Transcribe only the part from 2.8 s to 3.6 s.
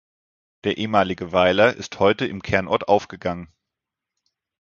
aufgegangen.